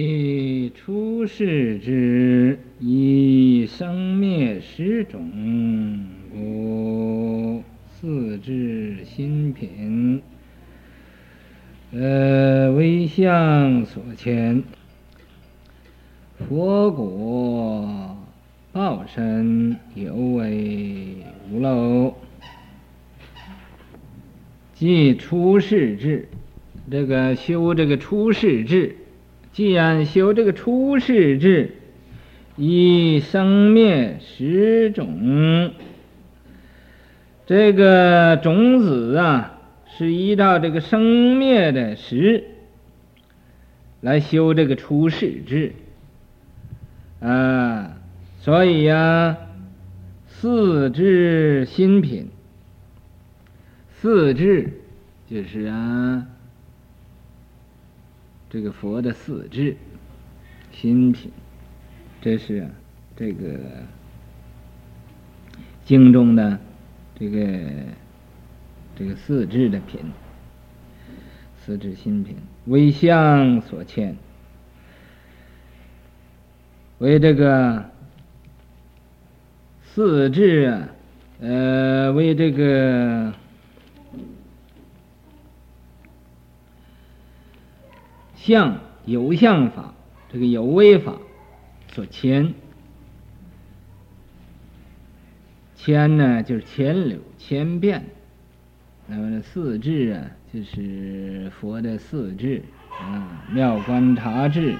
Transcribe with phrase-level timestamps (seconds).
[0.00, 5.30] 为出世之，以生灭十种，
[6.32, 7.62] 故
[7.92, 10.22] 四智心品，
[11.92, 14.62] 呃，为相所牵，
[16.48, 18.16] 佛果
[18.72, 21.16] 报身犹为
[21.50, 22.14] 无漏，
[24.72, 26.26] 即出世智，
[26.90, 28.96] 这个修这个出世智。
[29.60, 31.74] 既然修这个出世智，
[32.56, 35.72] 以生灭十种，
[37.44, 39.58] 这个种子啊，
[39.98, 42.44] 是依照这个生灭的十
[44.00, 45.74] 来修这个出世智
[47.20, 47.98] 啊，
[48.38, 49.36] 所以呀、啊，
[50.26, 52.30] 四智心品，
[53.92, 54.80] 四智
[55.30, 56.26] 就是啊。
[58.50, 59.76] 这个佛的四智
[60.72, 61.30] 心品，
[62.20, 62.68] 这是、
[63.16, 63.46] 这个
[65.84, 66.58] 经中的
[67.16, 67.38] 这个
[68.96, 70.00] 这个四智的品，
[71.64, 74.16] 四智心品为相所欠，
[76.98, 77.88] 为这个
[79.84, 80.88] 四智啊，
[81.40, 83.32] 呃，为这个。
[88.40, 89.92] 相有相法，
[90.32, 91.12] 这个有为法
[91.92, 92.54] 所牵，
[95.76, 98.06] 牵呢就是牵流千变，
[99.06, 100.24] 那么这四智啊，
[100.54, 102.62] 就是佛的四智
[102.98, 104.74] 啊，妙观察智、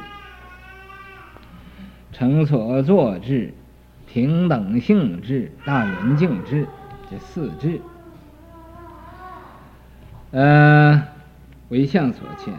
[2.13, 3.53] 成所作智、
[4.07, 6.67] 平等性智、大圆净智，
[7.11, 7.79] 这四智，
[10.31, 11.07] 呃，
[11.69, 12.55] 为相所牵。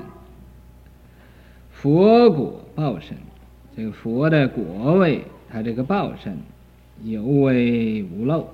[1.81, 3.17] 佛果报身，
[3.75, 6.37] 这个佛的果位，他这个报身
[7.03, 8.45] 有为无漏，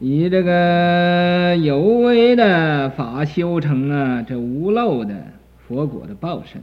[0.00, 5.28] 以这个有为的法修成啊，这无漏的
[5.68, 6.60] 佛果的报身。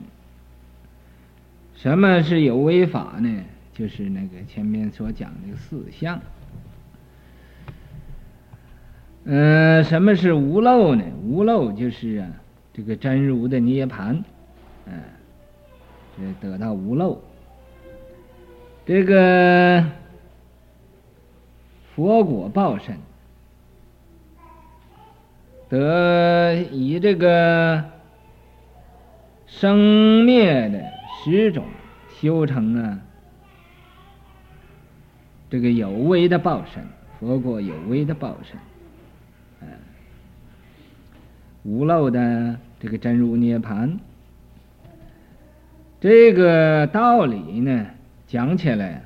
[1.76, 3.44] 什么是有为法呢？
[3.74, 6.20] 就是那个前面所讲的四相。
[9.24, 11.06] 嗯、什么是无漏呢？
[11.24, 12.28] 无漏就是啊。
[12.76, 14.22] 这个真如的涅槃，
[14.86, 15.02] 嗯，
[16.18, 17.22] 这得到无漏。
[18.86, 19.86] 这个
[21.96, 22.98] 佛果报身，
[25.70, 27.82] 得以这个
[29.48, 30.84] 生灭的
[31.24, 31.64] 十种
[32.20, 33.00] 修成啊，
[35.50, 36.86] 这个有为的报身，
[37.22, 38.60] 佛果有为的报身，
[39.62, 39.70] 嗯，
[41.64, 42.60] 无漏的。
[42.86, 43.98] 这个真如涅槃，
[46.00, 47.88] 这个道理呢，
[48.28, 49.02] 讲起来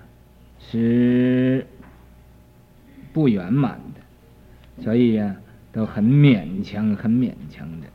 [0.60, 1.66] 是
[3.14, 5.34] 不圆满的，所以呀、
[5.72, 7.88] 都很勉强，很勉强的。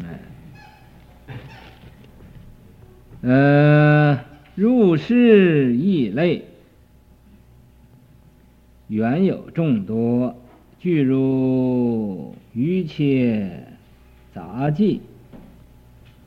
[0.00, 0.18] 哎，
[3.20, 4.18] 呃，
[4.56, 6.44] 入世异类，
[8.88, 10.36] 原有众多，
[10.80, 13.68] 具如瑜伽。
[14.34, 15.00] 杂技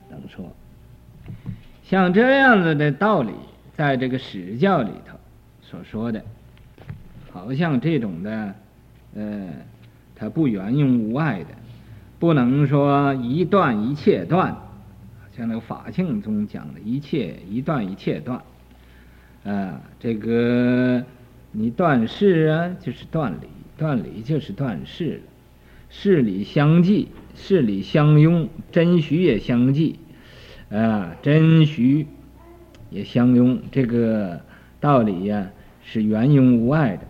[0.09, 0.53] 等说，
[1.83, 3.31] 像这样子的道理，
[3.73, 5.17] 在这个史教里头
[5.61, 6.23] 所说的，
[7.31, 8.55] 好像这种的，
[9.15, 9.47] 呃，
[10.15, 11.49] 它不圆融无碍的，
[12.19, 14.55] 不能说一断一切断，
[15.35, 18.41] 像那个法性中讲的一切一断一切断，
[19.43, 21.03] 啊，这个
[21.51, 25.21] 你断事啊，就是断理，断理就是断事了，
[25.89, 27.07] 事理相继。
[27.35, 29.99] 事理相拥，真虚也相继，
[30.69, 32.07] 啊，真虚
[32.89, 34.41] 也相拥，这个
[34.79, 35.49] 道理呀
[35.83, 37.03] 是圆融无碍的。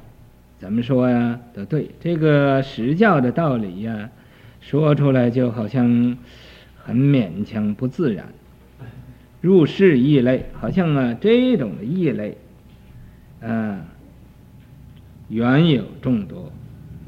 [0.57, 1.39] 怎么说呀？
[1.53, 4.09] 都对，这个实教的道理呀，
[4.61, 6.17] 说出来就好像
[6.75, 8.25] 很勉强不自然。
[9.41, 12.37] 入世异类，好像啊这种的义类，
[13.41, 13.85] 啊，
[15.29, 16.51] 缘有众多，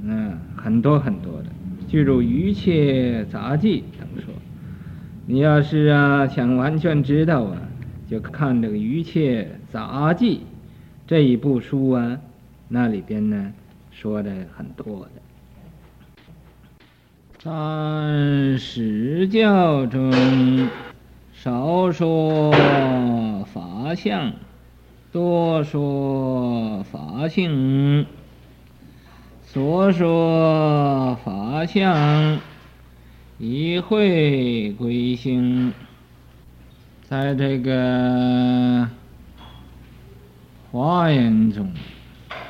[0.04, 1.50] 嗯、很多很多的。
[1.88, 4.34] 具如瑜伽杂技等说，
[5.26, 7.58] 你要是啊想完全知道啊，
[8.10, 10.42] 就看这个一切杂技
[11.08, 12.20] 这一部书啊，
[12.68, 13.54] 那里边呢
[13.92, 15.12] 说的很多的。
[17.40, 20.70] 在史教中，
[21.32, 22.52] 少说
[23.46, 24.34] 法相，
[25.12, 28.06] 多说法性。
[29.58, 32.40] 所说法相，
[33.40, 35.74] 一会归心，
[37.10, 38.88] 在这个
[40.72, 41.74] 华严中，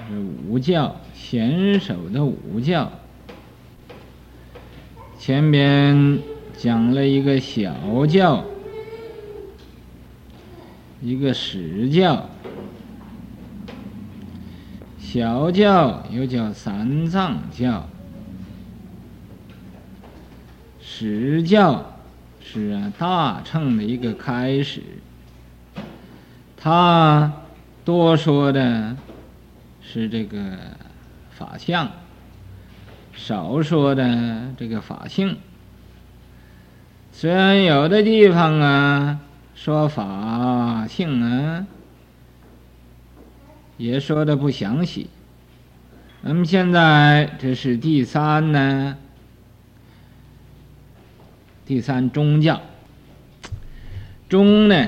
[0.09, 0.19] 是
[0.49, 2.91] 五教贤首的五教。
[5.17, 6.19] 前边
[6.57, 8.43] 讲了一个小教，
[11.01, 12.29] 一个史教。
[15.09, 17.87] 小教又叫三藏教，
[20.81, 21.93] 十教。
[22.41, 24.83] 是，大乘的一个开始。
[26.57, 27.31] 他
[27.85, 28.97] 多说的
[29.81, 30.57] 是这个
[31.31, 31.89] 法相，
[33.13, 35.37] 少说的这个法性。
[37.13, 39.21] 虽然有的地方啊
[39.55, 41.65] 说法性啊，
[43.77, 45.07] 也说的不详细。
[46.21, 48.97] 那么现在这是第三呢。
[51.65, 52.61] 第三中将，
[54.29, 54.87] 中呢，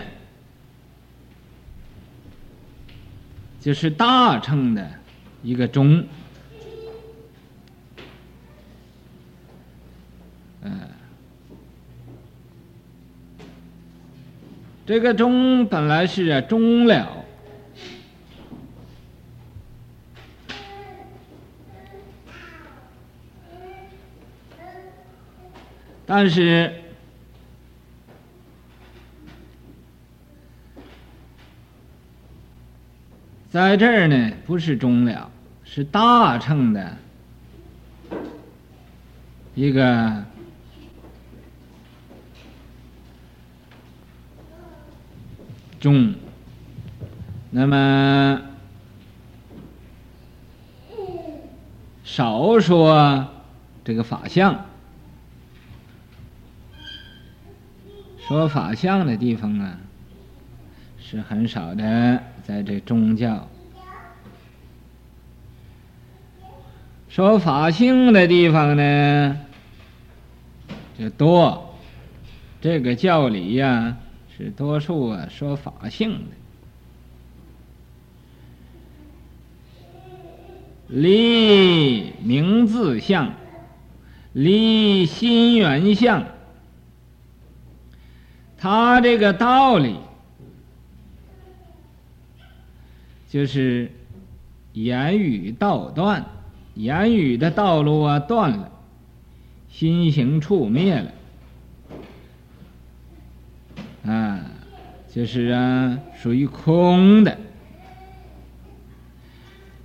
[3.60, 4.90] 就是大乘的
[5.44, 6.06] 一个中，
[10.62, 10.80] 嗯，
[14.86, 17.19] 这个中本来是啊中了，
[26.12, 26.74] 但是，
[33.52, 35.30] 在这儿呢，不是中了，
[35.64, 36.98] 是大乘的
[39.54, 40.26] 一个
[45.80, 46.16] 中。
[47.52, 48.42] 那么
[52.04, 53.28] 少说
[53.84, 54.69] 这个法相。
[58.30, 59.76] 说法相的地方啊，
[61.00, 63.50] 是很少的，在这宗教。
[67.10, 69.36] 说法性的地方呢，
[70.96, 71.74] 就多。
[72.62, 73.98] 这个教里呀、
[74.38, 76.36] 是多数啊说法性的，
[80.88, 83.34] 离名字相，
[84.34, 86.24] 离心缘相。
[88.60, 89.96] 他这个道理，
[93.30, 93.90] 就是
[94.74, 96.26] 言语道断，
[96.76, 98.70] 言语的道路啊断了，
[99.70, 100.94] 心行处灭
[104.04, 104.42] 了，啊，
[105.10, 107.38] 就是啊属于空的。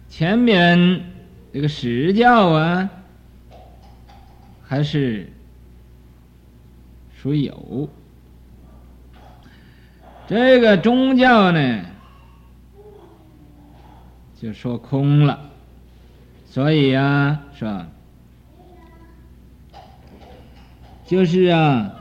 [0.09, 1.05] 前面
[1.53, 2.91] 这个实教啊，
[4.65, 5.33] 还是
[7.17, 7.89] 属有。
[10.27, 11.85] 这个宗教呢，
[14.41, 15.51] 就说空了，
[16.47, 17.89] 所以、啊，是吧？
[21.07, 21.93] 就是啊，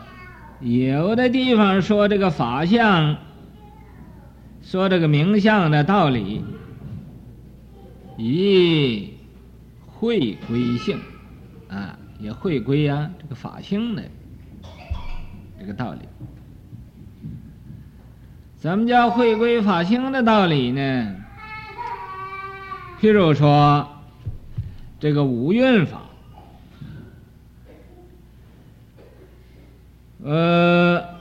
[0.62, 3.18] 有的地方说这个法相，
[4.62, 6.42] 说这个名相的道理，
[8.18, 9.14] 以
[9.86, 10.98] 会归性
[11.68, 14.04] 啊，也会归啊这个法性的
[15.60, 16.00] 这个道理。
[18.64, 21.16] 怎么叫会归法性的道理呢？
[23.02, 23.86] 譬如说，
[25.02, 26.02] 这个五蕴法，
[30.24, 31.20] 呃，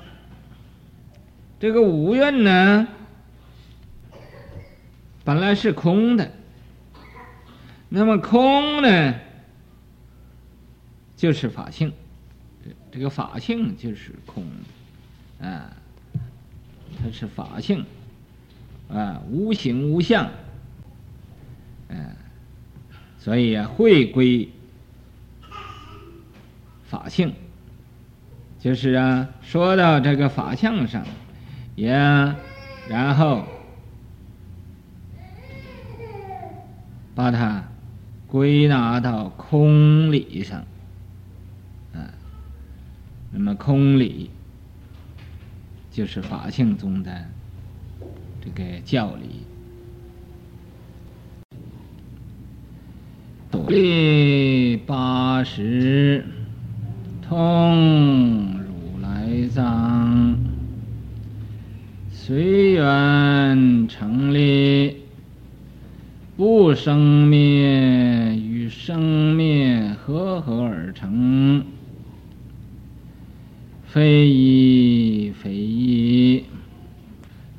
[1.58, 2.86] 这个五蕴呢，
[5.24, 6.30] 本来是空的，
[7.88, 9.14] 那么空呢，
[11.16, 11.92] 就是法性，
[12.92, 14.44] 这个法性就是空
[15.40, 15.76] 的，啊。
[17.02, 17.84] 它是法性，
[18.88, 20.30] 啊，无形无相，
[21.88, 22.14] 嗯、
[23.18, 24.48] 所以啊，会归
[26.84, 27.32] 法性，
[28.60, 31.04] 就是啊，说到这个法相上，
[31.74, 31.90] 也
[32.88, 33.44] 然后
[37.16, 37.64] 把它
[38.28, 40.60] 归纳到空理上，
[41.92, 42.14] 啊，
[43.32, 44.30] 那么空理。
[45.92, 47.12] 就是法性中的
[48.40, 49.42] 这个教理，
[53.50, 56.24] 独立八十
[57.20, 60.34] 通如来藏，
[62.10, 64.96] 随缘成立，
[66.38, 71.62] 不生灭与生灭合合而成，
[73.84, 74.62] 非一。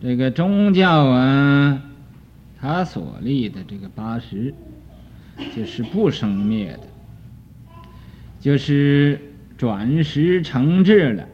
[0.02, 1.82] 这个宗教啊，
[2.58, 4.54] 他所立的这个八十，
[5.54, 6.88] 就是不生灭的，
[8.40, 9.20] 就是
[9.58, 11.28] 转识成智了，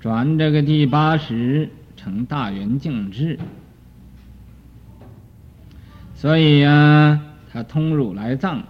[0.00, 3.38] 转这个第八识成大圆净智，
[6.14, 8.62] 所以呀、啊，他通如来藏。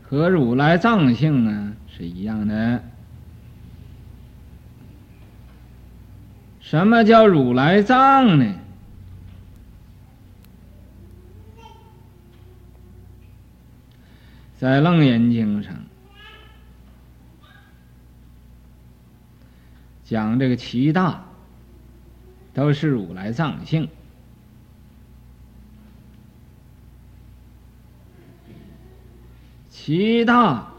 [0.00, 2.82] 和如来藏性呢是一样的。
[6.74, 8.52] 什么叫如来藏呢？
[14.58, 15.72] 在《楞严经》上
[20.02, 21.24] 讲这个七大
[22.52, 23.88] 都是如来藏性。
[29.70, 30.73] 七大，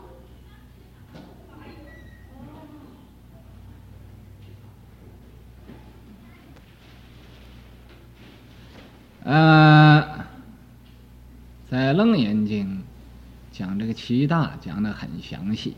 [9.26, 10.24] 呃，
[11.68, 12.78] 在《楞严经》
[13.52, 15.76] 讲这个七大讲得很详细，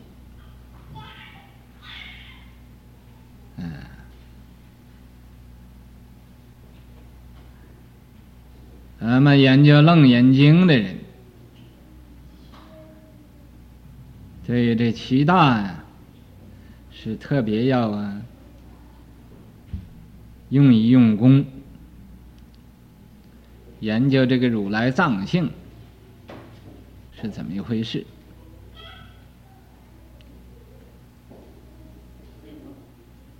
[3.56, 3.72] 嗯，
[9.00, 10.98] 咱们研究《楞严经》的人。
[14.46, 15.84] 对于这七大呀，
[16.90, 18.20] 是特别要啊，
[20.50, 21.46] 用一用功，
[23.80, 25.50] 研究这个如来藏性
[27.20, 28.06] 是怎么一回事。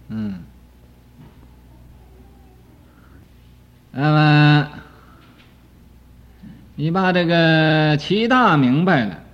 [0.09, 0.43] 嗯，
[3.93, 4.71] 那么
[6.77, 9.25] 你把这个七大明白了。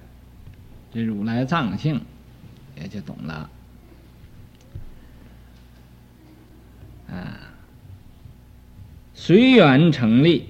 [0.92, 2.00] 这如来藏性
[2.80, 3.50] 也就懂了，
[7.10, 7.34] 啊，
[9.12, 10.48] 随缘成立，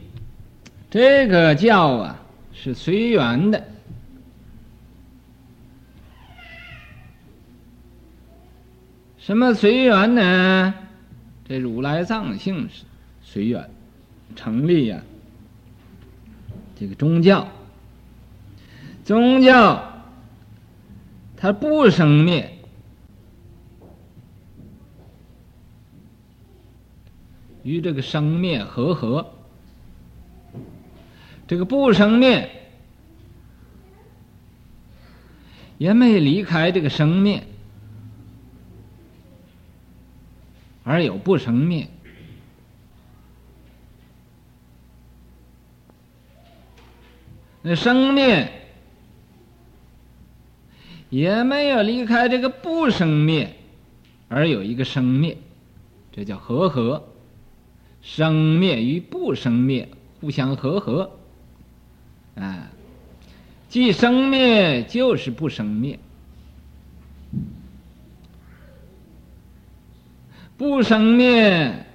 [0.95, 2.23] 这个教啊
[2.53, 3.65] 是随缘的。
[9.19, 10.73] 什么随缘呢？
[11.49, 12.85] 这如来藏性是
[13.25, 13.69] 随缘
[14.37, 15.03] 成立呀，
[16.79, 17.49] 这个宗教，
[19.05, 19.91] 宗教。
[21.37, 22.57] 它不生灭，
[27.65, 29.34] 与这个生灭和合。
[31.47, 32.51] 这个不生灭，
[35.79, 37.47] 也没离开这个生灭，
[40.83, 41.89] 而有不生灭。
[47.63, 48.51] 那生灭。
[51.11, 53.55] 也没有离开这个不生灭，
[54.29, 55.39] 而有一个生灭，
[56.11, 57.09] 这叫和合。
[58.03, 59.89] 生灭与不生灭
[60.21, 61.17] 互相和合，
[62.37, 62.71] 啊，
[63.69, 65.99] 既生灭就是不生灭，
[70.57, 71.87] 不生灭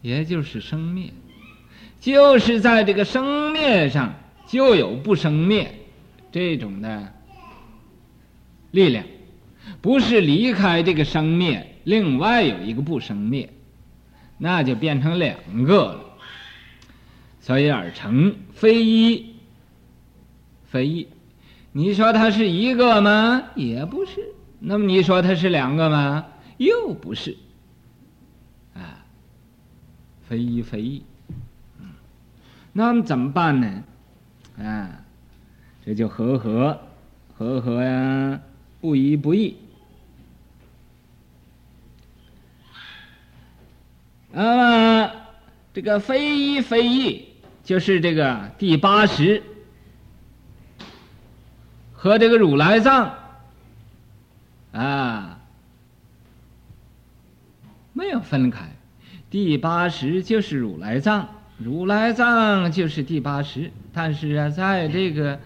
[0.00, 1.12] 也就是生灭，
[2.00, 4.14] 就是在这个生灭上
[4.46, 5.74] 就有不生灭
[6.32, 7.14] 这种的。
[8.70, 9.02] 力量
[9.80, 13.48] 不是离开这个生灭，另外有一个不生灭，
[14.36, 16.04] 那就变成两个了。
[17.48, 19.34] 所以而成非一，
[20.70, 21.08] 非一。
[21.72, 23.42] 你说它是一个吗？
[23.54, 24.34] 也不是。
[24.58, 26.26] 那么你说它是两个吗？
[26.58, 27.34] 又不是。
[28.74, 29.02] 啊，
[30.28, 31.02] 非一非一。
[32.74, 33.82] 那么怎么办呢？
[34.58, 35.00] 啊，
[35.86, 36.78] 这就和和，
[37.34, 38.38] 和和呀。
[38.82, 39.56] 不一不异，
[44.30, 45.12] 那么
[45.72, 47.24] 这个非一非一，
[47.68, 49.42] 就是这个第八识
[51.92, 53.12] 和这个如来藏
[54.72, 55.38] 啊，
[57.92, 58.70] 没有分开。
[59.28, 65.38] 第八识就是如来藏，如来藏就是第八识，但是啊，在这个。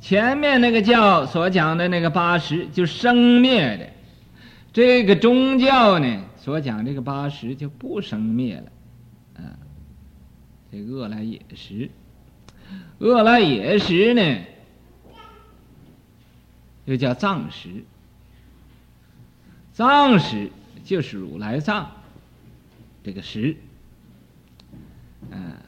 [0.00, 3.88] 前面那个教所讲的那个八识就生灭的，
[4.72, 8.70] 这个宗教呢所讲这个八识就不生灭了，
[10.76, 11.90] 这个阿赖耶识，
[12.98, 14.38] 阿赖耶识呢
[16.84, 17.84] 又叫藏食，
[19.72, 20.50] 藏食
[20.84, 21.90] 就是如来藏
[23.02, 23.56] 这个识，
[25.30, 25.62] 啊，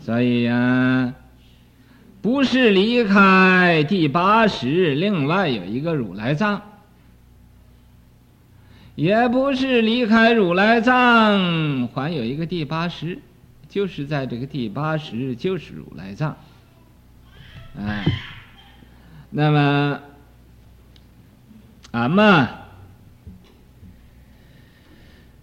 [0.00, 1.14] 所以呀、啊。
[2.22, 6.62] 不是离开第八识，另外有一个如来藏，
[8.94, 13.18] 也不是离开如来藏，还有一个第八识，
[13.72, 16.36] 就是在这个第八识，就是如来藏。
[17.74, 18.04] 哎，
[19.30, 19.98] 那么
[21.92, 22.46] 俺们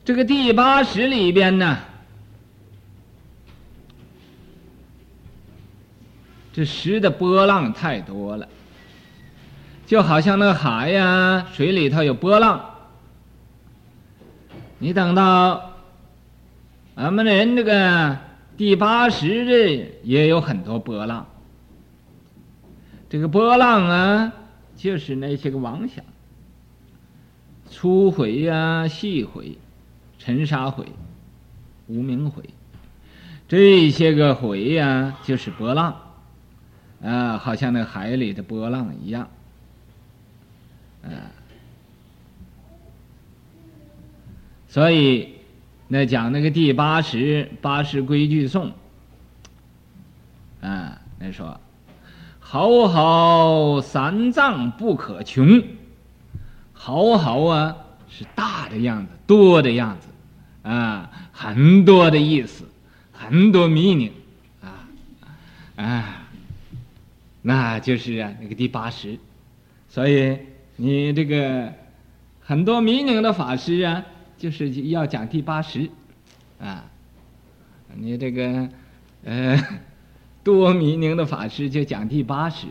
[0.05, 1.79] 这个第八识里边呢，
[6.53, 8.47] 这识的波浪太多了，
[9.87, 12.63] 就好像那海呀，水里头有波浪。
[14.77, 15.68] 你等到
[16.99, 18.17] 俺们人这个
[18.57, 21.25] 第八识的也有很多波浪。
[23.09, 24.33] 这个波浪啊，
[24.75, 26.03] 就是那些个妄想，
[27.69, 29.57] 粗回呀、细回、
[30.17, 30.85] 尘沙回、
[31.87, 32.43] 无明回，
[33.47, 35.95] 这些个回呀，就是波浪，
[37.01, 39.29] 啊，好像那海里的波浪一样，
[41.01, 41.31] 啊，
[44.67, 45.38] 所以
[45.89, 48.71] 那讲那个第八十八十规矩颂，
[50.61, 51.59] 啊，那说。
[52.51, 55.61] 好好三藏不可穷，
[56.73, 57.75] 好好啊
[58.09, 60.07] 是大的样子，多的样子，
[60.67, 62.63] 啊，很多的意思，
[63.11, 64.11] 很多弥宁
[64.63, 64.89] 啊，
[65.75, 66.27] 啊，
[67.43, 69.19] 那就是啊那个第八十，
[69.87, 70.35] 所以
[70.75, 71.71] 你这个
[72.41, 74.03] 很多弥宁的法师啊，
[74.39, 75.87] 就是要讲第八识，
[76.59, 76.85] 啊，
[77.93, 78.69] 你这个，
[79.23, 79.63] 呃。
[80.41, 82.65] 多迷宁的法师就讲第八识，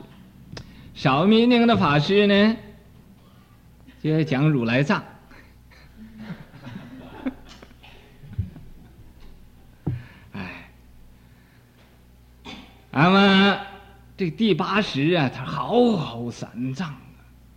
[0.94, 2.56] 少迷宁的法师呢，
[4.02, 5.04] 就要讲如来藏。
[10.32, 10.70] 哎，
[12.90, 13.60] 那么
[14.16, 16.88] 这第八识啊，它好好三藏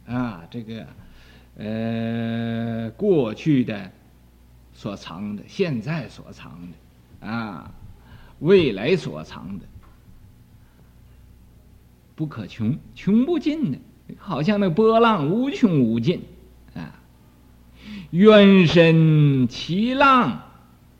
[0.06, 0.86] 啊，啊，这个
[1.57, 3.92] 呃过去的
[4.81, 7.72] 所藏的，现在所藏的，啊，
[8.39, 9.65] 未来所藏的。
[12.15, 13.77] 不可穷，穷不尽的，
[14.17, 16.22] 好像那波浪无穷无尽
[16.74, 17.00] 啊！
[18.09, 20.41] 渊深其浪，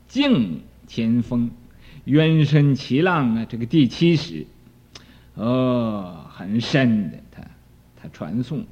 [0.06, 1.50] 静前风。
[2.04, 4.46] 渊深其浪啊，这个第七识，
[5.34, 7.42] 哦，很深的，它
[8.00, 8.64] 它传颂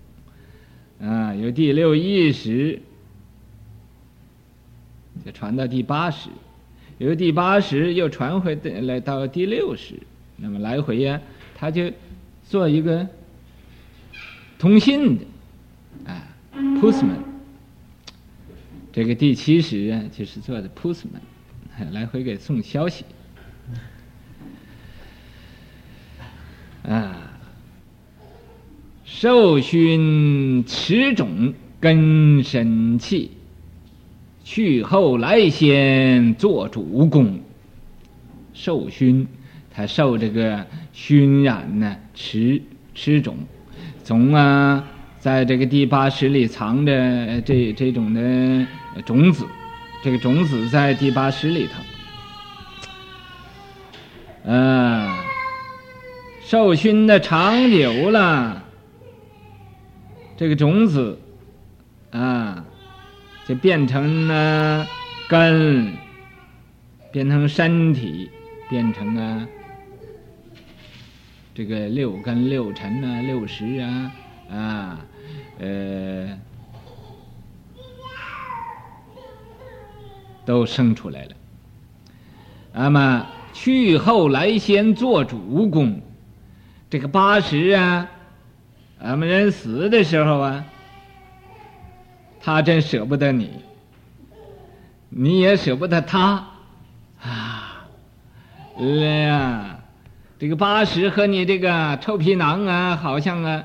[1.01, 2.81] 啊，有第六意识，
[5.25, 6.29] 就传到第八十，
[6.99, 9.95] 由第八十又传回来到第六十，
[10.37, 11.21] 那么来回呀、
[11.55, 11.91] 他，就。
[12.43, 13.07] 做一个
[14.59, 15.25] 通信的，
[16.05, 16.35] 啊
[16.81, 17.21] ，postman，
[18.93, 21.21] 这个第七十啊，就是做的 postman，
[21.93, 23.05] 来回给送消息，
[26.83, 27.39] 啊，
[29.05, 33.31] 受熏持种根身器，
[34.53, 37.39] 去后来先做主公，
[38.53, 39.25] 受熏。
[39.73, 42.61] 他受这个熏染呢，持
[42.93, 43.37] 持种，
[44.03, 44.85] 种啊，
[45.21, 48.67] 在这个第八识里藏着这这种的
[49.07, 49.47] 种子，
[50.03, 51.73] 这个种子在第八识里头，
[54.47, 55.25] 嗯、啊，
[56.43, 58.65] 受熏的长久了，
[60.37, 61.21] 这个种子
[62.11, 62.65] 啊，
[63.51, 64.87] 就变成了
[65.29, 65.93] 根，
[67.11, 68.31] 变成身体，
[68.69, 69.45] 变成啊。
[71.53, 74.13] 这个六根六尘啊，六识啊，
[74.53, 75.01] 啊，
[75.59, 76.29] 呃，
[80.45, 81.31] 都生出来了。
[82.73, 86.01] 那么去后来先做主公，
[86.89, 88.09] 这个八十啊，
[89.01, 90.65] 俺们人死的时候啊，
[92.41, 93.51] 他真舍不得你，
[95.09, 96.49] 你也舍不得他，
[97.21, 97.87] 啊，
[98.79, 99.77] 哎呀。
[100.39, 103.63] 这个八十和你这个臭皮囊啊，好像啊，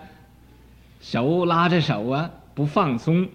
[0.99, 3.29] 手拉着手啊，不放松，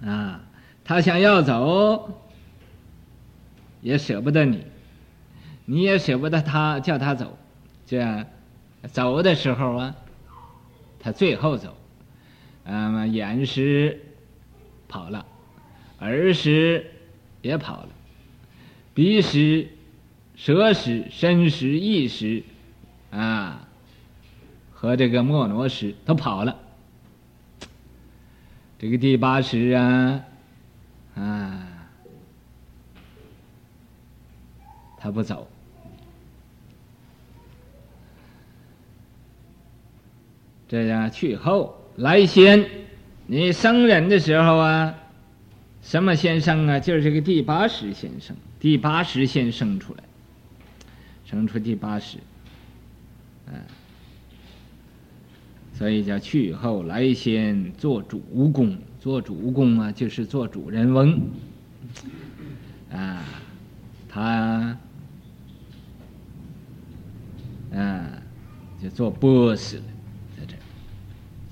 [0.00, 0.42] 啊，
[0.84, 2.20] 他想要走，
[3.80, 4.64] 也舍不得你，
[5.64, 7.36] 你也舍不得他，叫他走，
[7.84, 8.24] 这样
[8.92, 9.96] 走的时候啊，
[11.00, 11.76] 他最后走，
[12.62, 14.05] 那么眼识
[14.88, 15.26] 跑了，
[15.98, 16.90] 儿时
[17.42, 17.88] 也跑了，
[18.94, 19.68] 鼻识。
[20.38, 22.42] 舌识、身识、意识，
[23.10, 23.66] 啊，
[24.70, 26.54] 和这个末那识都跑了。
[28.78, 30.24] 这个第八识啊，
[31.14, 31.88] 啊，
[34.98, 35.48] 他不走。
[40.68, 42.68] 这样去后来先，
[43.26, 44.94] 你生人的时候啊，
[45.82, 46.78] 什么先生啊？
[46.78, 50.04] 就是个第八识先生，第八识先生出来，
[51.24, 52.18] 生出第八识，
[53.48, 53.54] 嗯，
[55.72, 58.20] 所以叫去后来先做主
[58.52, 61.20] 公，做主公啊，就是做主人翁，
[62.92, 63.24] 啊，
[64.08, 64.78] 他，
[67.74, 68.08] 啊，
[68.80, 69.82] 就做 boss 了，
[70.38, 70.62] 在这儿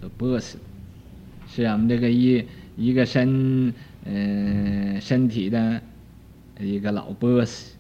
[0.01, 0.57] 做 boss，
[1.55, 2.45] 是我们这个一
[2.77, 3.73] 一个身。
[4.07, 5.81] 嗯，身体的
[6.61, 7.71] 一个老 boss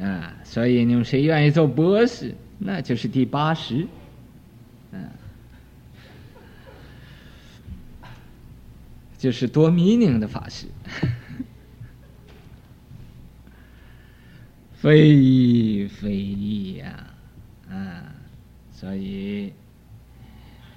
[0.00, 2.24] 啊，所以你们谁愿意做 boss，
[2.56, 3.84] 那就是第八十，
[4.92, 5.10] 嗯，
[9.18, 10.68] 就是多迷灵的法师，
[14.74, 17.06] 非议非议呀，
[17.68, 18.14] 啊，
[18.70, 19.52] 所以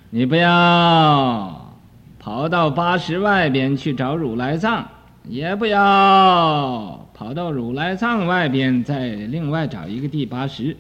[0.10, 1.61] 你不要。
[2.24, 4.88] 跑到八十外边去找如来藏，
[5.28, 10.78] 也不要跑到如来藏外边再另外找一个第八十，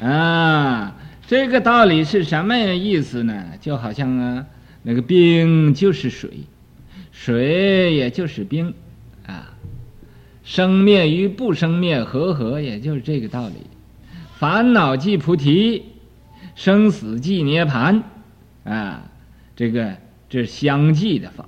[0.00, 3.44] 啊，这个道理是什么意思呢？
[3.60, 4.46] 就好像啊，
[4.82, 6.30] 那个冰就是水，
[7.12, 8.72] 水也就是冰，
[9.26, 9.52] 啊，
[10.44, 13.54] 生灭与不生灭和合，也就是这个道理。
[14.38, 15.84] 烦恼即菩提，
[16.54, 18.00] 生死即涅槃，
[18.64, 19.02] 啊，
[19.54, 19.94] 这个。
[20.28, 21.44] 这是相继的法，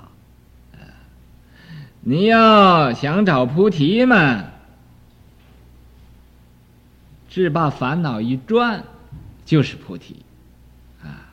[2.01, 4.45] 你要想找菩提嘛，
[7.29, 8.83] 只把烦恼一转，
[9.45, 10.25] 就是菩提，
[11.03, 11.29] 啊，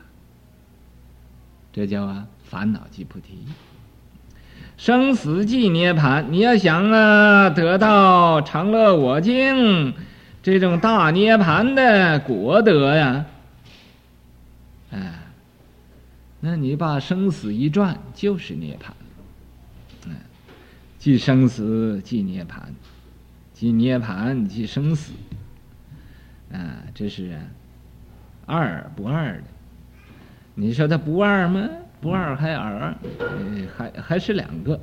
[1.72, 3.46] 这叫啊烦恼即菩提，
[4.76, 6.24] 生死即涅槃。
[6.28, 9.94] 你要想啊得到常乐我净
[10.42, 13.24] 这种大涅槃的果德呀，
[16.40, 18.92] 那你把生死一转，就是涅槃，
[20.06, 20.14] 嗯，
[20.98, 22.60] 即生死即涅槃，
[23.52, 25.12] 即涅槃即生死，
[26.52, 27.36] 啊，这是
[28.46, 29.44] 二不二的。
[30.54, 31.68] 你说他不二吗？
[32.00, 32.94] 不二还二，
[33.76, 34.80] 还还是两个，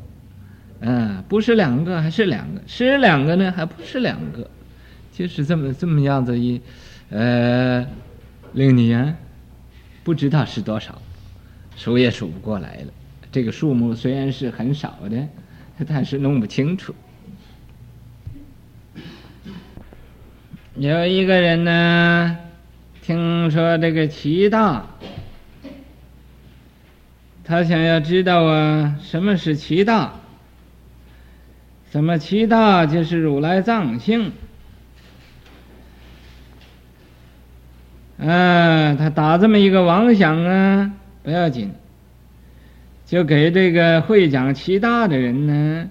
[0.82, 4.50] 嗯，不是两个还是两个，是两个呢还不是两个，
[5.14, 6.62] 就是这么这么样子一，
[7.10, 7.88] 呃，
[8.52, 9.16] 令你啊
[10.04, 11.02] 不知道是多少。
[11.76, 12.94] 数也数不过来了，
[13.32, 15.28] 这个数目虽然是很少的，
[15.88, 16.96] 但是弄不清楚。
[20.76, 22.38] 有一个人呢，
[23.02, 24.86] 听说这个七大，
[27.44, 30.14] 他想要知道啊，什么是七大？
[31.92, 34.34] 什么七大就是如来藏性。
[38.18, 40.92] 啊，他打这么一个妄想啊。
[41.26, 41.72] 不要紧，
[43.04, 45.90] 就给这个会讲其大的人呢，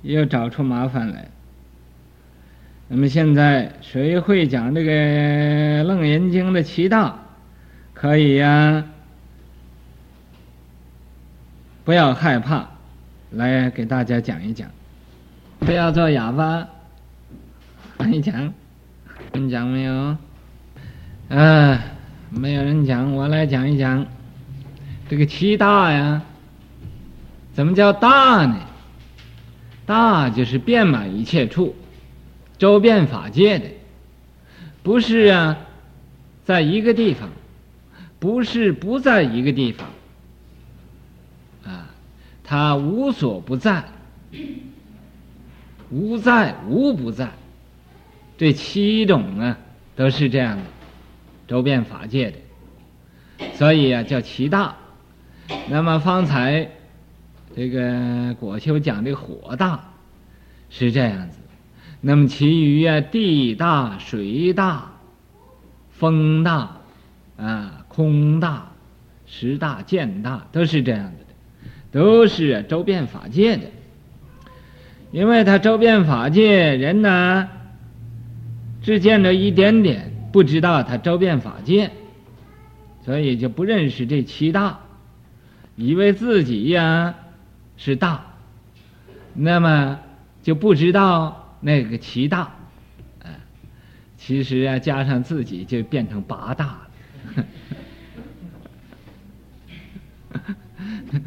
[0.00, 1.28] 又找出麻烦来。
[2.88, 4.90] 那么现在谁会讲这个
[5.84, 7.18] 《楞严经》的其大？
[7.92, 8.84] 可以呀、
[11.84, 12.66] 不要害怕，
[13.30, 14.68] 来给大家讲一讲。
[15.60, 16.66] 不要做哑巴，
[18.06, 18.52] 你讲，
[19.34, 20.16] 你讲没有？
[21.28, 21.78] 啊，
[22.30, 24.06] 没有人讲，我来讲一讲。
[25.12, 26.22] 这个七大呀，
[27.52, 28.66] 怎么叫大呢？
[29.84, 31.76] 大就是遍满一切处，
[32.56, 33.66] 周遍法界的，
[34.82, 35.58] 不是啊，
[36.46, 37.28] 在一个地方，
[38.18, 39.86] 不是不在一个地方，
[41.66, 41.90] 啊，
[42.42, 43.84] 它无所不在，
[45.90, 47.30] 无在无不在，
[48.38, 49.58] 这七种啊
[49.94, 50.62] 都是这样的，
[51.46, 54.74] 周遍法界的，所以啊叫七大。
[55.68, 56.68] 那么方才
[57.56, 59.92] 这个果丘讲的火大
[60.68, 61.38] 是这样子，
[62.00, 64.92] 那么其余啊地大、水大、
[65.90, 66.76] 风大
[67.36, 68.72] 啊空大、
[69.26, 73.64] 识大、见大都是这样子的，都是周遍法界的。
[75.10, 77.48] 因为他周遍法界人呢，
[78.82, 81.90] 只见着一点点，不知道他周遍法界，
[83.04, 84.80] 所以就不认识这七大。
[85.76, 87.14] 以为自己呀
[87.76, 88.24] 是大，
[89.34, 89.98] 那么
[90.42, 92.52] 就不知道那个七大，
[94.18, 96.88] 其实啊加上自己就变成八大了。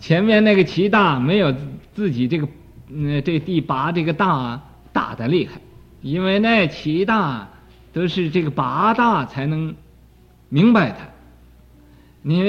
[0.00, 1.54] 前面那个七大没有
[1.94, 2.48] 自己这个，
[2.88, 4.60] 嗯，这第八这个大
[4.92, 5.60] 大的厉害，
[6.00, 7.48] 因为那七大
[7.92, 9.74] 都是这个八大才能
[10.48, 11.11] 明白它。
[12.22, 12.40] 你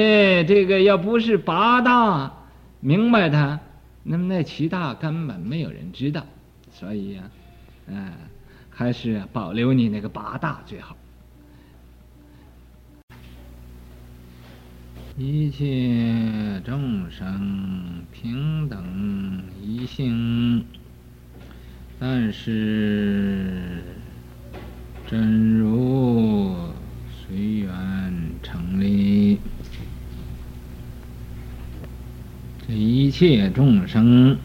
[0.45, 2.31] 这个要不是八大
[2.79, 3.59] 明白他，
[4.03, 6.25] 那么那七大根本没有人知道，
[6.71, 7.23] 所以呀、
[7.87, 8.11] 嗯、
[8.69, 10.95] 还是保留你那个八大最好。
[15.15, 20.65] 一切众生平等一性，
[21.99, 23.83] 但是
[25.07, 26.55] 真如
[27.11, 29.39] 随缘成立。
[32.62, 34.37] 这一切众生，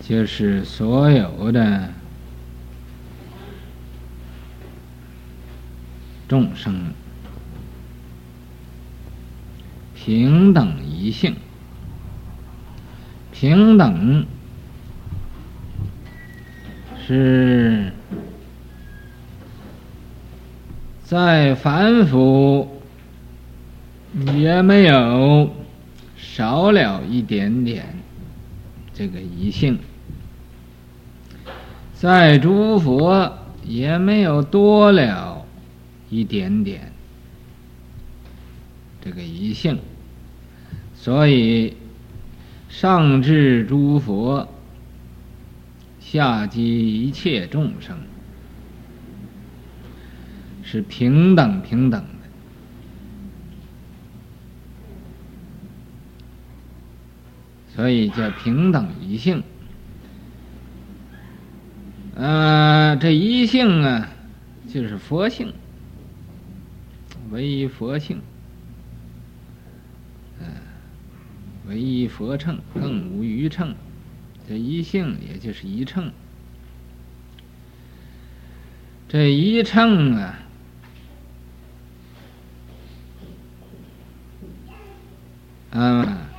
[0.00, 1.92] 就是所有的
[6.28, 6.92] 众生。
[9.94, 11.36] 平等一性，
[13.32, 14.24] 平等
[17.06, 17.92] 是
[21.04, 22.79] 在凡夫
[24.34, 25.50] 也没有
[26.16, 27.98] 少了一点点
[28.92, 29.78] 这个一性，
[31.94, 35.46] 在诸佛也没有多了
[36.08, 36.92] 一点点
[39.00, 39.78] 这个一性。
[40.94, 41.76] 所以，
[42.68, 44.46] 上至诸佛，
[45.98, 47.96] 下及一切众生，
[50.62, 52.08] 是平等平等的。
[57.80, 59.42] 所以叫平等一性。
[62.14, 64.06] 呃，这一性啊，
[64.68, 65.54] 就是佛性，
[67.30, 68.20] 唯一佛性。
[70.40, 70.46] 嗯
[71.68, 73.74] 唯一佛乘，更无余乘。
[74.46, 76.12] 这一性也就是一乘。
[79.08, 80.38] 这一乘啊，
[85.70, 86.29] 啊，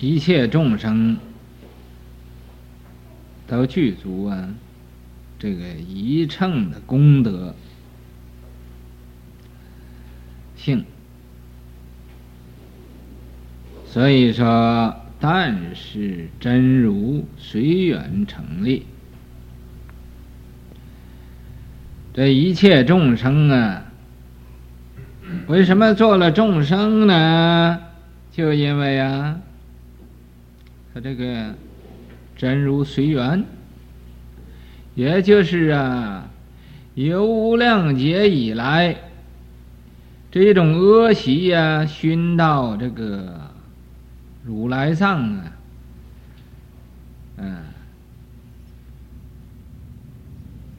[0.00, 1.18] 一切众生
[3.46, 4.48] 都具足啊，
[5.38, 7.54] 这个一乘的功德。
[10.56, 10.84] 性，
[13.86, 18.84] 所以说，但是真如随缘成立，
[22.12, 23.84] 这一切众生啊，
[25.46, 27.80] 为什么做了众生呢？
[28.30, 29.40] 就因为啊，
[30.92, 31.54] 他这个
[32.36, 33.44] 真如随缘，
[34.94, 36.28] 也就是啊，
[36.94, 38.96] 由无量劫以来。
[40.32, 43.50] 这种恶习呀，熏到这个
[44.44, 45.52] 如来藏啊，
[47.38, 47.56] 嗯，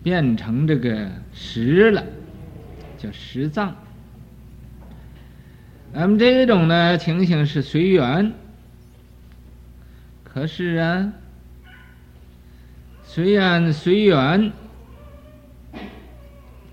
[0.04, 2.02] 变成这个实了，
[2.98, 3.76] 叫实藏。
[5.92, 8.32] 那么这种呢情形是随缘，
[10.34, 11.12] 可是啊，
[13.04, 14.54] 虽然随缘，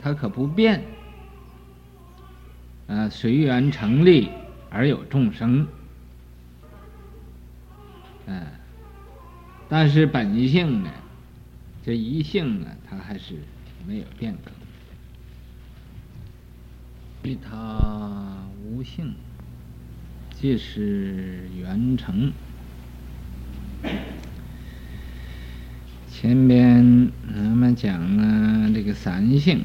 [0.01, 0.85] 它可不变。
[2.87, 4.31] 啊，随缘成立
[4.71, 5.67] 而有众生，
[8.27, 8.47] 嗯，
[9.69, 10.91] 但是本性呢，
[11.85, 13.35] 这一性呢，它还是
[13.87, 14.55] 没有变更。
[17.25, 19.13] 与他无性，
[20.31, 22.33] 即是缘成。
[26.11, 29.63] 前边我们讲了这个三性。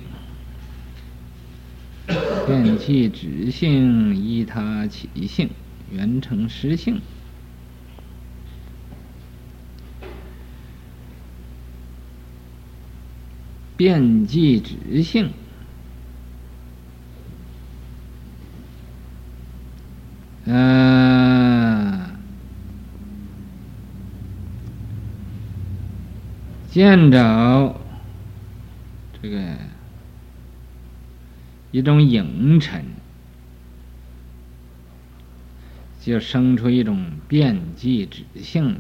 [2.45, 5.49] 变气止性，依他起性，
[5.91, 6.99] 缘成实性。
[13.77, 15.31] 变计止性，
[26.73, 27.79] 见着
[29.21, 29.39] 这个。
[31.71, 32.85] 一种影尘，
[35.99, 38.79] 就生出一种变计之性来。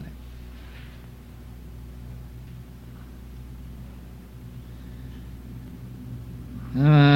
[6.73, 7.12] 那么，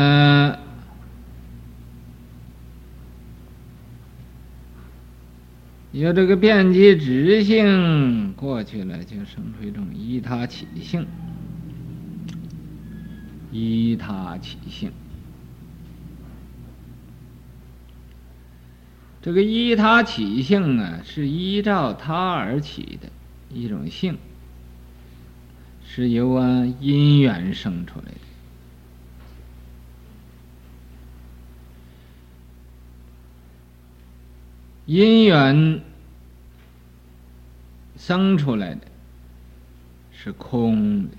[5.99, 11.07] 有这个遍计止性过去了，就生出一种依他起性，
[13.51, 14.91] 依他起性。
[19.23, 23.09] 这个依他起性啊，是依照他而起的
[23.51, 24.15] 一种性，
[25.83, 28.36] 是由啊因缘生出来的。
[34.87, 35.81] 因缘
[37.97, 38.87] 生出来的
[40.13, 41.09] 是空的。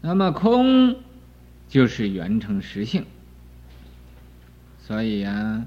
[0.00, 0.96] 那么空
[1.68, 3.06] 就是缘成实性，
[4.80, 5.66] 所以呀、啊，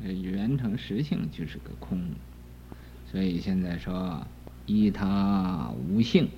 [0.00, 2.00] 缘成实性就是个空。
[3.10, 4.24] 所以现在说
[4.66, 6.28] 依他无性，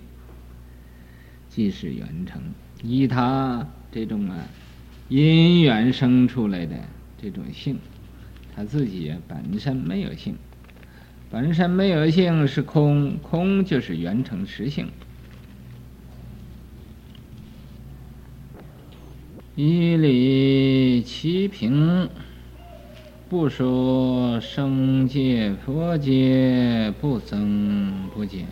[1.51, 2.41] 即是缘成。
[2.83, 4.39] 依他这种啊
[5.11, 6.77] 因缘生出来的
[7.21, 7.77] 这种性，
[8.55, 10.37] 他自己本身没有性，
[11.29, 14.89] 本身没有性是空，空就是缘成实性。
[19.57, 22.09] 依理其平，
[23.29, 28.47] 不说生界佛界不增不减。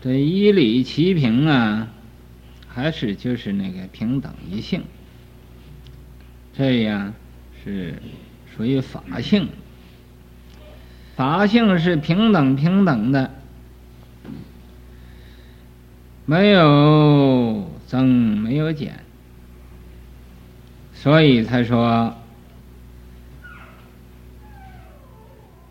[0.00, 1.88] 这依理其平啊，
[2.68, 4.84] 还是就是那个平等一性，
[6.52, 7.12] 这样
[7.64, 8.00] 是
[8.56, 9.48] 属于法性。
[11.16, 13.30] 法性是平等平等的。
[16.24, 18.06] 没有增，
[18.38, 19.00] 没有减，
[20.92, 22.14] 所以才说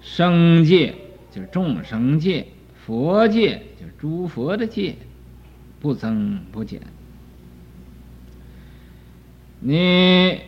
[0.01, 0.95] 生界
[1.31, 2.47] 就是众生界，
[2.83, 4.95] 佛界就是诸佛的界，
[5.79, 6.81] 不增不减。
[9.59, 10.41] 你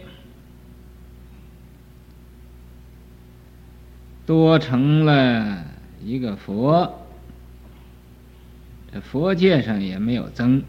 [4.25, 5.65] 多成了
[6.03, 6.95] 一个佛。
[8.91, 10.63] 这佛界上也没有增，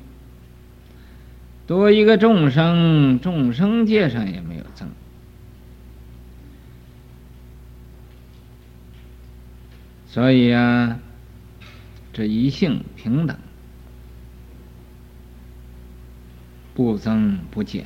[1.66, 4.86] 多一个众生，众生界上也没有增，
[10.06, 11.00] 所以啊，
[12.12, 13.38] 这一性平等，
[16.80, 17.84] 不增不减，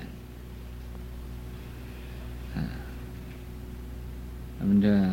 [2.55, 2.63] 嗯，
[4.61, 5.11] 那么这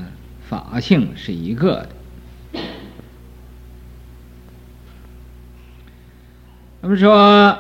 [0.48, 1.88] 法性是一个
[2.54, 2.62] 的。
[6.80, 7.58] 咱们说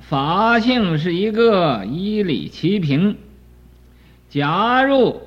[0.00, 3.16] 法性是一个依理齐平。
[4.28, 5.22] 假如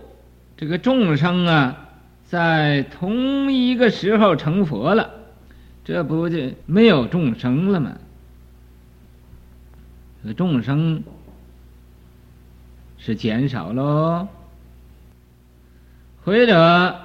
[0.56, 1.90] 这个众生啊，
[2.28, 5.10] 在同一个时候成佛了，
[5.84, 7.98] 这不就没有众生了吗？
[10.28, 11.02] 这个众生
[12.98, 14.28] 是减少喽，
[16.26, 17.02] 或者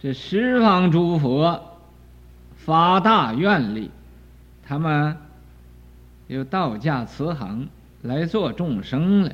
[0.00, 1.70] 这十方诸佛。
[2.56, 3.90] 发大愿力，
[4.66, 5.16] 他们
[6.26, 7.68] 又道驾慈航
[8.02, 9.32] 来做众生了。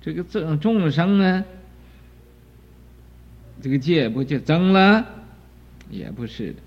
[0.00, 1.44] 这个众众生呢，
[3.60, 5.04] 这个界不就增了？
[5.90, 6.58] 也不是的。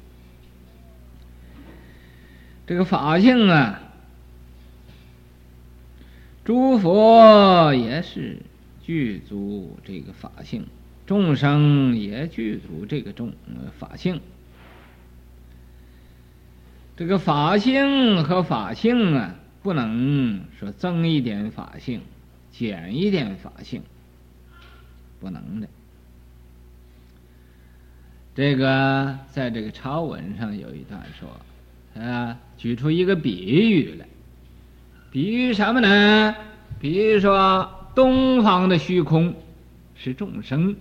[2.69, 3.81] 这个法性啊，
[6.45, 8.43] 诸佛也是
[8.83, 10.67] 具足这个法性，
[11.07, 13.33] 众生也具足这个众
[13.79, 14.21] 法性。
[16.95, 22.01] 这个法性和法性啊，不能说增一点法性，
[22.51, 23.81] 减一点法性，
[25.19, 25.67] 不能的。
[28.35, 31.27] 这个在这个抄文上有一段说，
[31.99, 34.07] 啊，举出一个比喻来，
[35.11, 36.35] 比喻什么呢？
[36.79, 39.35] 比如说东方的虚空
[39.95, 40.77] 是众生，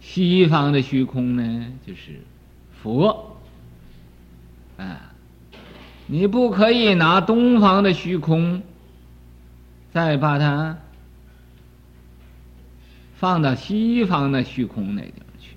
[0.00, 2.20] 西方的虚空呢就是
[2.82, 3.36] 佛。
[4.78, 5.12] 啊，
[6.06, 8.62] 你不可以拿东方的虚空，
[9.92, 10.78] 再把它
[13.16, 15.50] 放到西方的虚空那地方去。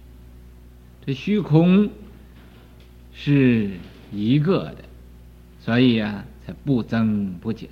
[1.05, 1.89] 这虚空
[3.15, 3.71] 是
[4.11, 4.83] 一个的，
[5.59, 7.69] 所以啊，才不增不减。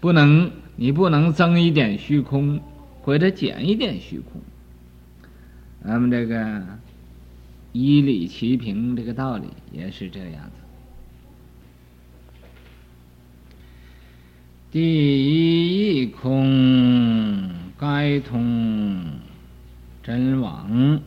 [0.00, 2.60] 不能，你不能增一点虚空，
[3.02, 4.40] 或者减一点虚空。
[5.84, 6.62] 咱们这个。
[7.74, 10.52] 依理齐平，这个道理也是这样子。
[14.72, 19.04] 第一义空，该通
[20.02, 20.98] 真妄，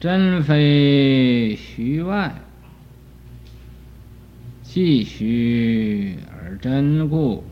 [0.00, 2.34] 真非虚外，
[4.62, 7.44] 既虚而真故。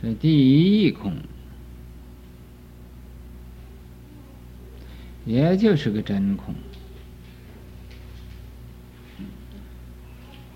[0.00, 1.16] 这第一空。
[5.24, 6.52] 也就是个真空，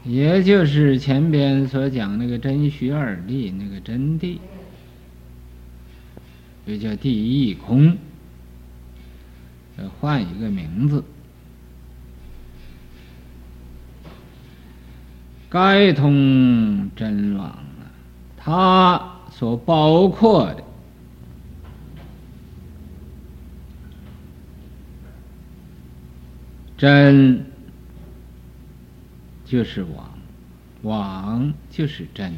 [0.05, 4.39] 也就是前边所讲那个真虚二谛那个真谛，
[6.67, 7.97] 也叫第一空。
[10.01, 11.05] 换一个名字。
[15.49, 17.93] 该通真网啊，
[18.37, 20.65] 它所包括的
[26.77, 27.47] 真
[29.45, 30.19] 就是网，
[30.83, 32.35] 网就是真，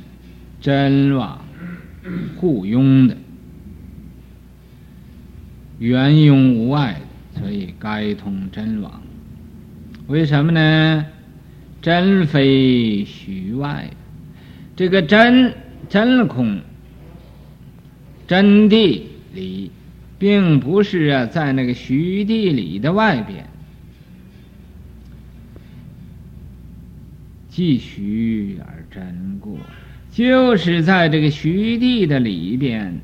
[0.60, 1.40] 真网
[2.36, 3.16] 互拥的，
[5.78, 7.00] 圆融无碍，
[7.38, 9.02] 所以该通真妄。
[10.06, 11.06] 为什么呢？
[11.80, 13.88] 真非虚外，
[14.74, 15.54] 这个真
[15.88, 16.60] 真空
[18.26, 19.02] 真谛
[19.32, 19.70] 里，
[20.18, 23.46] 并不是啊，在那个虚地里的外边，
[27.48, 29.58] 即虚而真故，
[30.10, 32.98] 就是在这个虚地的里边，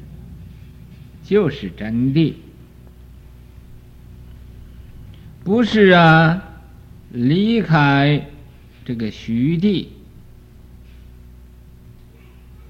[1.22, 2.32] 就是真谛，
[5.44, 6.42] 不是啊，
[7.10, 8.26] 离开。
[8.86, 9.86] 这个虚谛，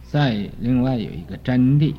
[0.05, 1.93] 再另外有一个真谛。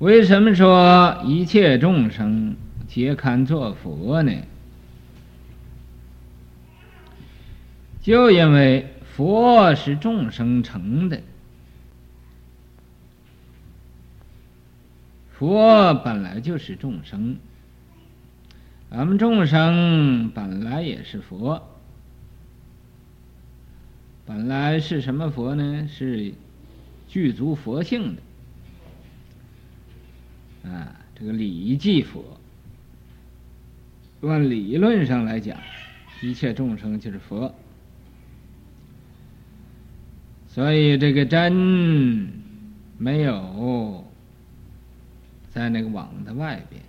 [0.00, 2.56] 为什么说一切众生
[2.88, 4.32] 皆堪作佛呢？
[8.02, 11.20] 就因为佛是众生成的，
[15.38, 17.36] 佛本来就是众生。
[18.90, 21.62] 咱们众生本来也是佛，
[24.26, 25.86] 本来是什么佛呢？
[25.86, 26.34] 是
[27.06, 28.16] 具足佛性
[30.64, 32.36] 的啊，这个理即佛。
[34.22, 35.56] 按理论上来讲，
[36.20, 37.54] 一切众生就是佛，
[40.48, 42.32] 所以这个真
[42.96, 44.04] 没有
[45.58, 46.80] 在那个网的外边。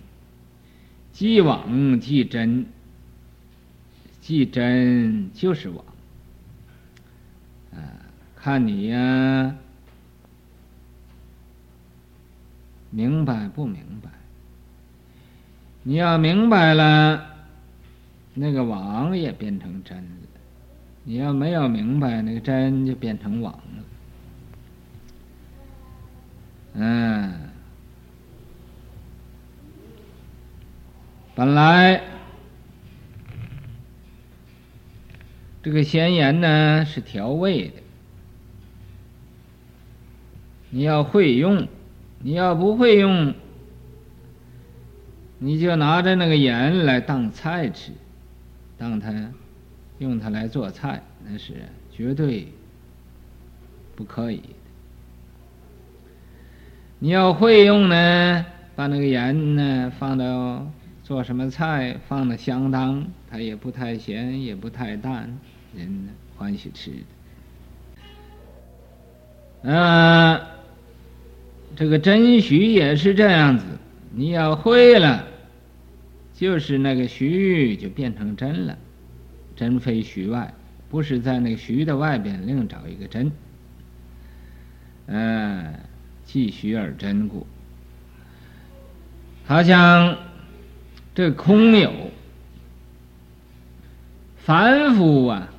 [1.12, 2.66] 既网即真，
[4.20, 5.84] 即真就是网，
[7.72, 7.82] 啊，
[8.36, 9.56] 看你呀，
[12.90, 14.08] 明白不明白？
[15.82, 17.26] 你要明白了，
[18.34, 20.28] 那个网也变成真了；
[21.02, 23.84] 你要没有明白，那个真就变成网了。
[26.74, 27.49] 嗯。
[31.40, 32.02] 本来
[35.62, 37.74] 这个咸盐呢是调味的，
[40.68, 41.66] 你要会用，
[42.18, 43.32] 你要不会用，
[45.38, 47.92] 你就拿着那个盐来当菜吃，
[48.76, 49.32] 当它
[49.96, 51.54] 用它来做菜，那是
[51.90, 52.48] 绝对
[53.96, 54.42] 不可以。
[56.98, 58.44] 你要会用呢，
[58.76, 60.70] 把那个盐呢放到。
[61.10, 65.36] 做什么菜放的相当，它也不太咸，也不太淡，
[65.74, 66.92] 人欢喜吃
[69.64, 70.46] 的。
[71.74, 73.64] 这个真虚也是这样子，
[74.12, 75.26] 你要会了，
[76.32, 78.78] 就是那个虚就变成真了，
[79.56, 80.54] 真非虚外，
[80.90, 83.32] 不是在那个虚的外边另找一个真。
[85.06, 85.74] 嗯、
[86.24, 87.48] 即虚而真故，
[89.44, 90.16] 好像。
[91.14, 91.92] 这空有
[94.36, 95.52] 凡夫啊，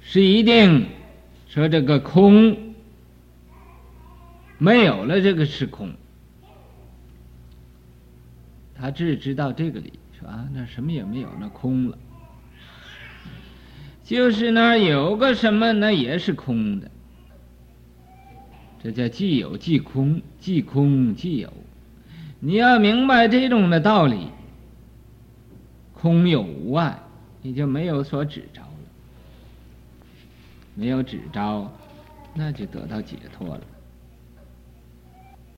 [0.00, 0.86] 是一定
[1.48, 2.74] 说这个空
[4.58, 5.92] 没有了，这个是空，
[8.74, 11.98] 他只知道这个理，说啊，那什么也没有，那空了，
[14.04, 16.90] 就是那有个什么，那也是空的，
[18.82, 21.52] 这叫既有即空，即空即有。
[22.46, 24.28] 你要明白这种的道理，
[25.94, 26.98] 空有无碍，
[27.40, 28.68] 你就没有所指着了。
[30.74, 31.72] 没有指着，
[32.34, 33.62] 那就得到解脱了。